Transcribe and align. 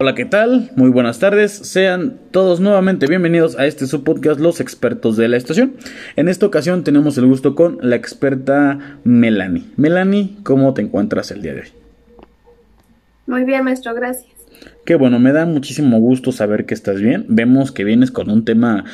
Hola, 0.00 0.14
¿qué 0.14 0.24
tal? 0.24 0.70
Muy 0.76 0.90
buenas 0.90 1.18
tardes. 1.18 1.52
Sean 1.52 2.18
todos 2.30 2.60
nuevamente 2.60 3.06
bienvenidos 3.06 3.56
a 3.58 3.66
este 3.66 3.86
subpodcast 3.86 4.40
Los 4.40 4.60
expertos 4.60 5.16
de 5.16 5.28
la 5.28 5.36
estación. 5.36 5.76
En 6.16 6.28
esta 6.28 6.46
ocasión 6.46 6.84
tenemos 6.84 7.18
el 7.18 7.26
gusto 7.26 7.54
con 7.54 7.78
la 7.80 7.96
experta 7.96 9.00
Melanie. 9.04 9.64
Melanie, 9.76 10.36
¿cómo 10.44 10.74
te 10.74 10.82
encuentras 10.82 11.30
el 11.30 11.42
día 11.42 11.54
de 11.54 11.60
hoy? 11.60 11.68
Muy 13.26 13.44
bien, 13.44 13.64
maestro, 13.64 13.94
gracias. 13.94 14.37
Qué 14.84 14.94
bueno, 14.94 15.18
me 15.18 15.32
da 15.32 15.44
muchísimo 15.44 16.00
gusto 16.00 16.32
saber 16.32 16.64
que 16.64 16.72
estás 16.72 16.98
bien. 17.00 17.26
Vemos 17.28 17.72
que 17.72 17.84
vienes 17.84 18.10
con 18.10 18.30
un 18.30 18.46
tema 18.46 18.84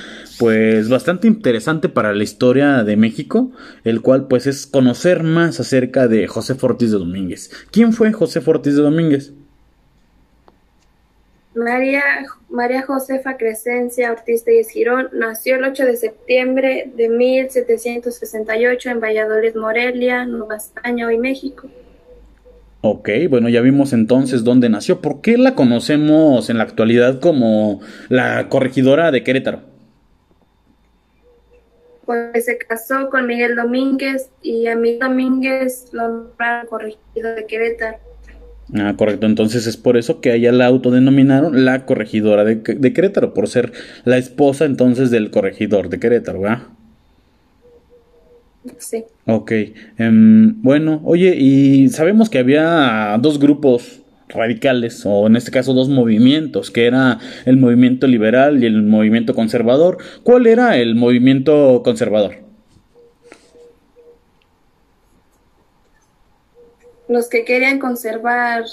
pues 0.41 0.89
bastante 0.89 1.29
interesante 1.29 1.89
para 1.89 2.13
la 2.13 2.25
historia 2.25 2.83
de 2.83 2.97
México, 2.97 3.53
el 3.85 4.01
cual 4.01 4.27
pues 4.27 4.49
es 4.49 4.67
conocer 4.67 5.23
más 5.23 5.61
acerca 5.61 6.09
de 6.09 6.27
José 6.27 6.57
Fortis 6.57 6.91
de 6.91 6.99
Domínguez. 6.99 7.51
¿Quién 7.71 7.93
fue 7.93 8.13
José 8.13 8.41
Fortis 8.41 8.75
de 8.75 8.83
Domínguez? 8.83 9.33
María, 11.55 12.03
María 12.49 12.83
Josefa 12.83 13.37
Crescencia 13.37 14.11
Ortiz 14.11 14.45
de 14.45 14.65
Girón 14.65 15.11
nació 15.13 15.55
el 15.55 15.65
8 15.65 15.85
de 15.85 15.97
septiembre 15.97 16.91
de 16.97 17.09
1768 17.09 18.91
en 18.91 19.01
Valladolid, 19.01 19.55
Morelia, 19.55 20.27
Nueva 20.27 20.57
España, 20.57 21.07
hoy 21.07 21.19
México. 21.19 21.69
Ok, 22.87 23.09
bueno, 23.31 23.49
ya 23.49 23.63
vimos 23.63 23.95
entonces 23.95 24.45
dónde 24.45 24.69
nació. 24.69 25.01
¿Por 25.01 25.23
qué 25.23 25.39
la 25.39 25.55
conocemos 25.55 26.51
en 26.51 26.59
la 26.59 26.65
actualidad 26.65 27.19
como 27.19 27.81
la 28.11 28.51
corregidora 28.51 29.11
de 29.11 29.23
Querétaro? 29.23 29.63
Pues 32.05 32.45
se 32.45 32.59
casó 32.59 33.09
con 33.09 33.27
Miguel 33.27 33.57
Domínguez 33.57 34.29
y 34.43 34.67
a 34.67 34.77
Miguel 34.77 34.99
Domínguez 34.99 35.89
lo 35.93 36.09
nombraron 36.09 36.67
corregidor 36.67 37.37
de 37.37 37.47
Querétaro. 37.47 37.97
Ah, 38.75 38.93
correcto. 38.99 39.25
Entonces 39.25 39.67
es 39.67 39.79
por 39.79 39.97
eso 39.97 40.21
que 40.21 40.33
a 40.33 40.35
ella 40.35 40.53
la 40.53 40.67
autodenominaron 40.67 41.65
la 41.65 41.87
corregidora 41.87 42.45
de, 42.45 42.57
de, 42.57 42.93
Querétaro, 42.93 43.33
por 43.33 43.49
ser 43.49 43.73
la 44.05 44.19
esposa 44.19 44.67
entonces 44.67 45.11
del 45.11 45.31
corregidor 45.31 45.89
de 45.89 46.01
Querétaro, 46.01 46.43
¿verdad? 46.43 46.65
Sí. 48.79 49.05
Ok. 49.27 49.53
Um, 49.99 50.63
bueno, 50.63 51.01
oye, 51.05 51.37
y 51.37 51.89
sabemos 51.91 52.31
que 52.31 52.39
había 52.39 53.17
dos 53.21 53.39
grupos 53.39 54.01
radicales, 54.29 55.03
o 55.05 55.27
en 55.27 55.37
este 55.37 55.51
caso 55.51 55.75
dos 55.75 55.89
movimientos, 55.89 56.71
que 56.71 56.87
era 56.87 57.19
el 57.45 57.57
movimiento 57.57 58.07
liberal 58.07 58.63
y 58.63 58.67
el 58.67 58.83
movimiento 58.83 59.35
conservador. 59.35 59.99
¿Cuál 60.23 60.47
era 60.47 60.77
el 60.77 60.95
movimiento 60.95 61.83
conservador? 61.85 62.45
los 67.09 67.29
que 67.29 67.45
querían 67.45 67.79
conservar 67.79 68.65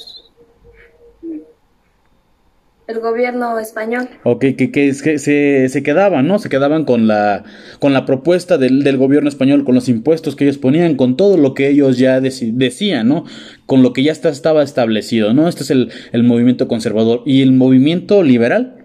el 2.92 3.00
gobierno 3.00 3.58
español. 3.60 4.10
Ok, 4.24 4.40
que, 4.40 4.56
que, 4.56 4.72
que 4.72 4.94
se, 5.20 5.70
se, 5.70 5.84
quedaban, 5.84 6.28
¿no? 6.28 6.40
Se 6.40 6.50
quedaban 6.50 6.86
con 6.86 7.08
la, 7.08 7.44
con 7.80 7.94
la 7.94 8.06
propuesta 8.06 8.58
del, 8.58 8.84
del, 8.84 8.98
gobierno 8.98 9.30
español, 9.30 9.64
con 9.64 9.76
los 9.76 9.90
impuestos 9.90 10.36
que 10.36 10.44
ellos 10.44 10.58
ponían, 10.58 10.96
con 10.96 11.18
todo 11.18 11.38
lo 11.38 11.54
que 11.54 11.70
ellos 11.70 11.98
ya 11.98 12.22
decían, 12.22 13.08
¿no? 13.08 13.26
Con 13.66 13.84
lo 13.84 13.94
que 13.94 14.04
ya 14.04 14.12
está, 14.12 14.30
estaba 14.30 14.64
establecido, 14.64 15.34
¿no? 15.34 15.48
Este 15.48 15.64
es 15.64 15.72
el, 15.72 15.90
el 16.12 16.24
movimiento 16.24 16.68
conservador. 16.68 17.24
¿Y 17.26 17.42
el 17.42 17.52
movimiento 17.54 18.24
liberal? 18.24 18.81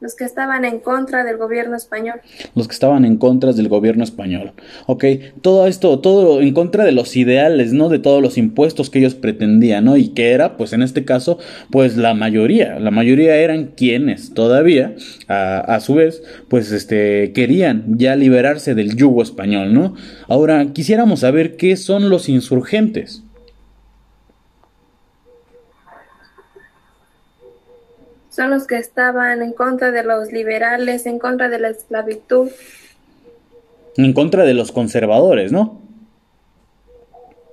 Los 0.00 0.14
que 0.14 0.24
estaban 0.24 0.64
en 0.64 0.78
contra 0.78 1.24
del 1.24 1.38
gobierno 1.38 1.76
español. 1.76 2.20
Los 2.54 2.68
que 2.68 2.74
estaban 2.74 3.04
en 3.04 3.16
contra 3.16 3.52
del 3.52 3.68
gobierno 3.68 4.04
español. 4.04 4.52
Ok, 4.86 5.04
todo 5.42 5.66
esto, 5.66 5.98
todo 5.98 6.40
en 6.40 6.54
contra 6.54 6.84
de 6.84 6.92
los 6.92 7.16
ideales, 7.16 7.72
¿no? 7.72 7.88
De 7.88 7.98
todos 7.98 8.22
los 8.22 8.38
impuestos 8.38 8.90
que 8.90 9.00
ellos 9.00 9.16
pretendían, 9.16 9.84
¿no? 9.84 9.96
Y 9.96 10.10
que 10.10 10.30
era, 10.30 10.56
pues 10.56 10.72
en 10.72 10.82
este 10.82 11.04
caso, 11.04 11.38
pues 11.70 11.96
la 11.96 12.14
mayoría. 12.14 12.78
La 12.78 12.92
mayoría 12.92 13.36
eran 13.36 13.72
quienes 13.76 14.34
todavía, 14.34 14.94
a, 15.26 15.58
a 15.58 15.80
su 15.80 15.94
vez, 15.94 16.22
pues 16.48 16.70
este, 16.70 17.32
querían 17.32 17.98
ya 17.98 18.14
liberarse 18.14 18.76
del 18.76 18.94
yugo 18.94 19.22
español, 19.22 19.74
¿no? 19.74 19.94
Ahora, 20.28 20.72
quisiéramos 20.72 21.20
saber 21.20 21.56
qué 21.56 21.76
son 21.76 22.08
los 22.08 22.28
insurgentes. 22.28 23.24
Son 28.38 28.50
los 28.50 28.68
que 28.68 28.76
estaban 28.76 29.42
en 29.42 29.52
contra 29.52 29.90
de 29.90 30.04
los 30.04 30.30
liberales, 30.30 31.06
en 31.06 31.18
contra 31.18 31.48
de 31.48 31.58
la 31.58 31.70
esclavitud. 31.70 32.48
En 33.96 34.12
contra 34.12 34.44
de 34.44 34.54
los 34.54 34.70
conservadores, 34.70 35.50
¿no? 35.50 35.82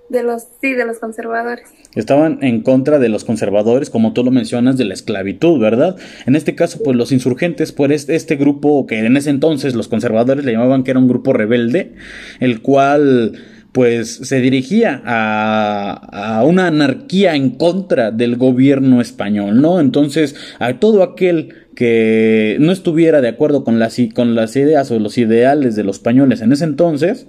De 0.10 0.22
los, 0.22 0.44
sí, 0.62 0.74
de 0.74 0.86
los 0.86 1.00
conservadores. 1.00 1.68
Estaban 1.96 2.38
en 2.44 2.62
contra 2.62 3.00
de 3.00 3.10
los 3.10 3.26
conservadores, 3.26 3.90
como 3.90 4.14
tú 4.14 4.24
lo 4.24 4.30
mencionas, 4.30 4.78
de 4.78 4.86
la 4.86 4.94
esclavitud, 4.94 5.60
¿verdad? 5.60 5.96
En 6.28 6.36
este 6.36 6.54
caso, 6.54 6.78
pues 6.84 6.96
los 6.96 7.12
insurgentes, 7.12 7.72
pues 7.72 8.08
este 8.08 8.36
grupo 8.36 8.86
que 8.86 9.00
en 9.00 9.18
ese 9.18 9.32
entonces 9.32 9.74
los 9.74 9.88
conservadores 9.88 10.46
le 10.46 10.52
llamaban 10.52 10.84
que 10.84 10.92
era 10.92 11.00
un 11.00 11.08
grupo 11.08 11.34
rebelde, 11.34 11.96
el 12.40 12.62
cual 12.62 13.34
pues 13.76 14.22
se 14.24 14.40
dirigía 14.40 15.02
a, 15.04 16.38
a, 16.38 16.46
una 16.46 16.68
anarquía 16.68 17.36
en 17.36 17.50
contra 17.50 18.10
del 18.10 18.38
gobierno 18.38 19.02
español, 19.02 19.62
¿no? 19.62 19.82
Entonces, 19.82 20.34
a 20.60 20.80
todo 20.80 21.04
aquel 21.04 21.50
que 21.76 22.56
no 22.62 22.72
estuviera 22.72 23.20
de 23.20 23.28
acuerdo 23.28 23.66
con 23.66 23.78
las, 23.78 23.98
con 24.14 24.34
las 24.34 24.56
ideas 24.56 24.92
o 24.92 25.00
los 25.00 25.18
ideales 25.18 25.76
de 25.76 25.84
los 25.84 25.98
españoles 25.98 26.40
en 26.40 26.54
ese 26.54 26.64
entonces, 26.64 27.28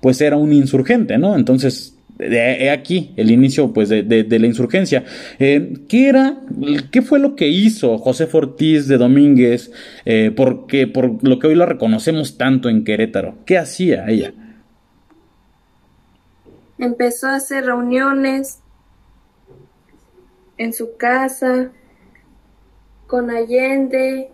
pues 0.00 0.20
era 0.20 0.36
un 0.36 0.52
insurgente, 0.52 1.18
¿no? 1.18 1.34
Entonces, 1.34 1.96
de 2.16 2.70
aquí 2.70 3.10
el 3.16 3.32
inicio 3.32 3.72
pues 3.72 3.88
de, 3.88 4.04
de, 4.04 4.22
de 4.22 4.38
la 4.38 4.46
insurgencia. 4.46 5.02
Eh, 5.40 5.78
¿Qué 5.88 6.08
era, 6.08 6.38
qué 6.92 7.02
fue 7.02 7.18
lo 7.18 7.34
que 7.34 7.48
hizo 7.48 7.98
José 7.98 8.28
Ortiz 8.30 8.86
de 8.86 8.98
Domínguez? 8.98 9.72
Eh, 10.04 10.30
porque 10.36 10.86
por 10.86 11.26
lo 11.26 11.40
que 11.40 11.48
hoy 11.48 11.56
la 11.56 11.66
reconocemos 11.66 12.38
tanto 12.38 12.68
en 12.68 12.84
Querétaro. 12.84 13.38
¿Qué 13.44 13.58
hacía 13.58 14.08
ella? 14.08 14.32
Empezó 16.78 17.28
a 17.28 17.36
hacer 17.36 17.66
reuniones 17.66 18.60
en 20.56 20.72
su 20.72 20.96
casa 20.96 21.70
con 23.06 23.30
Allende, 23.30 24.30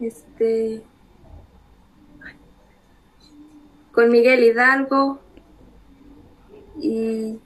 este, 0.00 0.82
con 3.92 4.10
Miguel 4.10 4.44
Hidalgo 4.44 5.20
y 6.80 7.38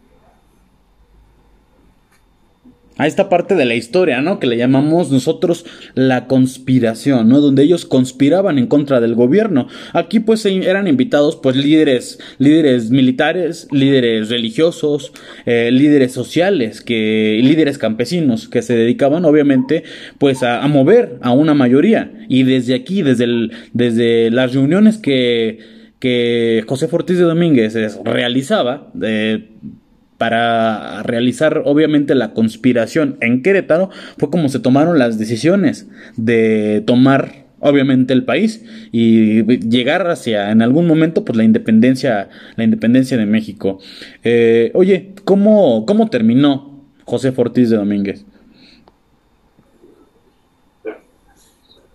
a 2.96 3.06
esta 3.06 3.28
parte 3.28 3.54
de 3.54 3.64
la 3.64 3.74
historia, 3.74 4.20
¿no? 4.20 4.38
Que 4.38 4.46
le 4.46 4.56
llamamos 4.56 5.10
nosotros 5.10 5.64
la 5.94 6.26
conspiración, 6.26 7.28
¿no? 7.28 7.40
Donde 7.40 7.62
ellos 7.62 7.84
conspiraban 7.84 8.58
en 8.58 8.66
contra 8.66 9.00
del 9.00 9.14
gobierno. 9.14 9.68
Aquí 9.92 10.20
pues 10.20 10.46
eran 10.46 10.86
invitados 10.86 11.36
pues 11.36 11.56
líderes, 11.56 12.18
líderes 12.38 12.90
militares, 12.90 13.68
líderes 13.70 14.28
religiosos, 14.28 15.12
eh, 15.46 15.70
líderes 15.72 16.12
sociales, 16.12 16.80
que, 16.80 17.40
líderes 17.42 17.78
campesinos 17.78 18.48
que 18.48 18.62
se 18.62 18.76
dedicaban 18.76 19.24
obviamente 19.24 19.84
pues 20.18 20.42
a, 20.42 20.62
a, 20.62 20.68
mover 20.68 21.18
a 21.22 21.32
una 21.32 21.54
mayoría. 21.54 22.12
Y 22.28 22.44
desde 22.44 22.74
aquí, 22.74 23.02
desde, 23.02 23.24
el, 23.24 23.52
desde 23.72 24.30
las 24.30 24.54
reuniones 24.54 24.98
que, 24.98 25.58
que 25.98 26.64
José 26.66 26.88
Fortis 26.88 27.18
de 27.18 27.24
Domínguez 27.24 27.74
realizaba, 28.04 28.92
eh, 29.02 29.48
para 30.18 31.02
realizar 31.02 31.62
obviamente 31.64 32.14
la 32.14 32.32
conspiración 32.32 33.16
en 33.20 33.42
Querétaro 33.42 33.90
fue 34.18 34.30
como 34.30 34.48
se 34.48 34.60
tomaron 34.60 34.98
las 34.98 35.18
decisiones 35.18 35.88
de 36.16 36.82
tomar 36.86 37.44
obviamente 37.60 38.12
el 38.12 38.24
país 38.24 38.62
y 38.92 39.42
llegar 39.68 40.06
hacia 40.08 40.50
en 40.50 40.60
algún 40.62 40.86
momento 40.86 41.24
pues 41.24 41.36
la 41.36 41.44
independencia 41.44 42.28
la 42.56 42.64
independencia 42.64 43.16
de 43.16 43.26
México. 43.26 43.78
Eh, 44.22 44.70
oye 44.74 45.14
cómo 45.24 45.86
cómo 45.86 46.10
terminó 46.10 46.84
José 47.04 47.32
Fortis 47.32 47.70
de 47.70 47.76
Domínguez 47.76 48.24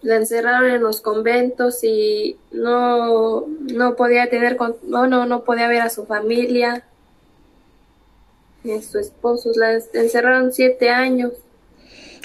la 0.01 0.15
encerraron 0.15 0.71
en 0.71 0.81
los 0.81 1.01
conventos 1.01 1.83
y 1.83 2.37
no 2.51 3.45
no 3.47 3.95
podía 3.95 4.29
tener 4.29 4.57
no 4.87 5.07
no 5.07 5.25
no 5.25 5.43
podía 5.43 5.67
ver 5.67 5.81
a 5.81 5.89
su 5.89 6.05
familia 6.05 6.83
su 8.81 8.99
esposo, 8.99 9.51
la 9.55 9.79
encerraron 9.93 10.51
siete 10.51 10.89
años. 10.89 11.33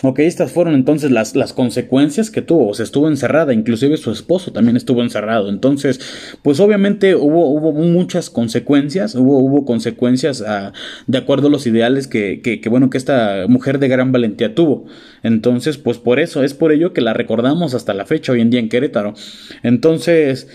Ok, 0.06 0.19
estas 0.19 0.52
fueron 0.52 0.75
entonces 0.75 1.10
las, 1.10 1.34
las 1.34 1.54
consecuencias 1.54 2.31
que 2.31 2.42
tuvo. 2.42 2.69
O 2.69 2.75
sea, 2.75 2.84
estuvo 2.84 3.08
encerrada, 3.08 3.54
inclusive 3.54 3.96
su 3.96 4.10
esposo 4.10 4.52
también 4.52 4.76
estuvo 4.76 5.02
encerrado. 5.02 5.48
Entonces, 5.48 5.98
pues 6.42 6.60
obviamente 6.60 7.14
hubo, 7.14 7.48
hubo 7.48 7.72
muchas 7.72 8.28
consecuencias, 8.28 9.14
hubo, 9.14 9.38
hubo 9.38 9.64
consecuencias 9.64 10.42
a, 10.42 10.75
de 11.06 11.19
acuerdo 11.19 11.48
a 11.48 11.50
los 11.50 11.66
ideales 11.66 12.06
que, 12.06 12.42
que, 12.42 12.60
que, 12.60 12.69
bueno, 12.69 12.90
que 12.90 12.98
esta 12.98 13.46
mujer 13.48 13.78
de 13.78 13.88
gran 13.88 14.12
valentía 14.12 14.54
tuvo. 14.54 14.84
Entonces, 15.22 15.78
pues 15.78 15.96
por 15.96 16.20
eso, 16.20 16.42
es 16.42 16.52
por 16.52 16.72
ello 16.72 16.92
que 16.92 17.00
la 17.00 17.14
recordamos 17.14 17.72
hasta 17.72 17.94
la 17.94 18.04
fecha 18.04 18.32
hoy 18.32 18.42
en 18.42 18.50
día 18.50 18.60
en 18.60 18.69
Querétaro. 18.69 19.14
Entonces, 19.62 20.48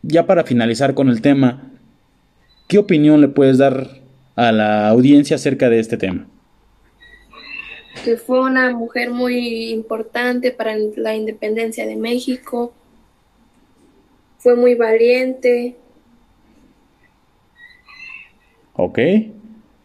ya 0.00 0.24
para 0.24 0.44
finalizar 0.44 0.94
con 0.94 1.10
el 1.10 1.20
tema, 1.20 1.70
¿qué 2.66 2.78
opinión 2.78 3.20
le 3.20 3.28
puedes 3.28 3.58
dar 3.58 4.05
a 4.36 4.52
la 4.52 4.88
audiencia 4.88 5.36
acerca 5.36 5.68
de 5.68 5.80
este 5.80 5.96
tema? 5.96 6.28
Que 8.04 8.16
fue 8.16 8.40
una 8.40 8.70
mujer 8.70 9.10
muy 9.10 9.70
importante 9.70 10.52
para 10.52 10.76
la 10.96 11.16
independencia 11.16 11.86
de 11.86 11.96
México, 11.96 12.72
fue 14.38 14.54
muy 14.54 14.74
valiente. 14.76 15.74
Ok. 18.74 18.98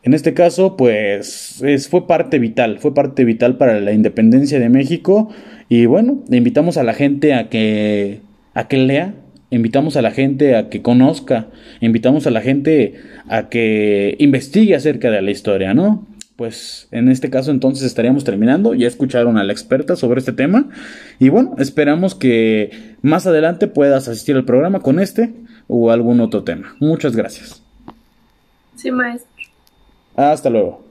En 0.04 0.14
este 0.14 0.34
caso, 0.34 0.78
pues 0.78 1.62
es, 1.64 1.88
fue 1.88 2.06
parte 2.06 2.38
vital, 2.38 2.80
fue 2.80 2.94
parte 2.94 3.24
vital 3.24 3.58
para 3.58 3.80
la 3.80 3.94
independencia 3.94 4.60
de 4.60 4.70
México. 4.70 5.30
Y 5.70 5.86
bueno, 5.86 6.24
le 6.28 6.38
invitamos 6.38 6.78
a 6.78 6.84
la 6.84 6.94
gente 6.94 7.34
a 7.34 7.50
que, 7.50 8.22
a 8.54 8.68
que 8.68 8.78
lea, 8.78 9.16
invitamos 9.52 9.98
a 9.98 10.02
la 10.02 10.12
gente 10.12 10.56
a 10.56 10.70
que 10.70 10.82
conozca, 10.82 11.48
invitamos 11.82 12.26
a 12.26 12.32
la 12.32 12.42
gente 12.42 12.96
a 13.28 13.50
que 13.50 14.16
investigue 14.18 14.76
acerca 14.76 15.12
de 15.12 15.22
la 15.22 15.30
historia, 15.30 15.74
¿no? 15.74 16.08
Pues 16.38 16.88
en 16.92 17.10
este 17.10 17.30
caso 17.30 17.52
entonces 17.52 17.86
estaríamos 17.86 18.24
terminando, 18.24 18.74
ya 18.74 18.88
escucharon 18.88 19.38
a 19.38 19.44
la 19.44 19.54
experta 19.54 19.96
sobre 19.96 20.20
este 20.20 20.34
tema 20.34 20.70
y 21.20 21.30
bueno, 21.30 21.56
esperamos 21.60 22.16
que 22.16 22.96
más 23.04 23.28
adelante 23.28 23.68
puedas 23.68 24.08
asistir 24.08 24.36
al 24.36 24.46
programa 24.46 24.80
con 24.80 25.00
este 25.00 25.34
o 25.68 25.92
algún 25.92 26.20
otro 26.20 26.44
tema. 26.44 26.76
Muchas 26.80 27.16
gracias. 27.16 27.62
Sí, 28.76 28.90
maestro. 28.90 29.30
Hasta 30.16 30.50
luego. 30.50 30.91